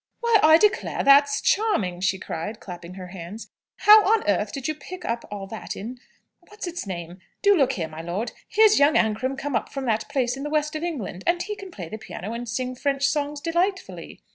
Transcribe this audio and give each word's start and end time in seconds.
"Why, 0.21 0.39
I 0.41 0.57
declare 0.57 1.03
that's 1.03 1.41
charming!" 1.41 1.99
she 2.01 2.17
cried, 2.17 2.59
clapping 2.59 2.95
her 2.95 3.09
hands. 3.09 3.51
"How 3.75 4.03
on 4.11 4.27
earth 4.27 4.51
did 4.51 4.67
you 4.67 4.73
pick 4.73 5.05
up 5.05 5.25
all 5.29 5.45
that 5.45 5.75
in 5.75 5.99
what's 6.39 6.65
its 6.65 6.87
name? 6.87 7.19
Do 7.43 7.55
look 7.55 7.73
here, 7.73 7.87
my 7.87 8.01
lord, 8.01 8.31
here's 8.47 8.79
young 8.79 8.95
Ancram 8.97 9.37
come 9.37 9.55
up 9.55 9.69
from 9.69 9.85
that 9.85 10.09
place 10.09 10.35
in 10.35 10.41
the 10.41 10.49
West 10.49 10.75
of 10.75 10.81
England, 10.81 11.23
and 11.27 11.43
he 11.43 11.55
can 11.55 11.69
play 11.69 11.87
the 11.87 11.99
piano 11.99 12.33
and 12.33 12.49
sing 12.49 12.73
French 12.73 13.05
songs 13.05 13.39
delightfully!" 13.39 14.23